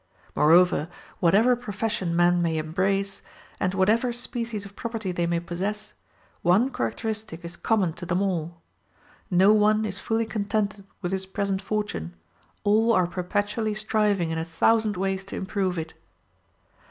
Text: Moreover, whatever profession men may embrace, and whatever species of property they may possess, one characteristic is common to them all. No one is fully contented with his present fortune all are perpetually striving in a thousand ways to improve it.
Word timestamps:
Moreover, 0.35 0.89
whatever 1.19 1.55
profession 1.55 2.15
men 2.15 2.41
may 2.41 2.57
embrace, 2.57 3.21
and 3.59 3.75
whatever 3.75 4.11
species 4.11 4.65
of 4.65 4.75
property 4.75 5.11
they 5.11 5.27
may 5.27 5.39
possess, 5.39 5.93
one 6.41 6.71
characteristic 6.71 7.45
is 7.45 7.55
common 7.55 7.93
to 7.93 8.07
them 8.07 8.19
all. 8.19 8.59
No 9.29 9.53
one 9.53 9.85
is 9.85 9.99
fully 9.99 10.25
contented 10.25 10.85
with 11.03 11.11
his 11.11 11.27
present 11.27 11.61
fortune 11.61 12.15
all 12.63 12.91
are 12.93 13.05
perpetually 13.05 13.75
striving 13.75 14.31
in 14.31 14.39
a 14.39 14.43
thousand 14.43 14.97
ways 14.97 15.23
to 15.25 15.35
improve 15.35 15.77
it. 15.77 15.93